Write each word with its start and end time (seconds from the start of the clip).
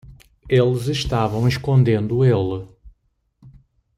Eles 0.49 0.87
estavam 0.87 1.47
escondendo 1.47 2.25
ele. 2.25 2.67